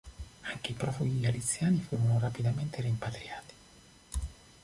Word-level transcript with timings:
Anche 0.51 0.71
i 0.71 0.73
profughi 0.73 1.19
galiziani 1.19 1.79
furono 1.79 2.17
rapidamente 2.17 2.81
rimpatriati. 2.81 3.53